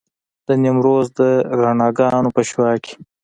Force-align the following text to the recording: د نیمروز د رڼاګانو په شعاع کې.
د 0.47 0.49
نیمروز 0.63 1.07
د 1.19 1.19
رڼاګانو 1.59 2.29
په 2.35 2.41
شعاع 2.49 2.77
کې. 2.83 2.93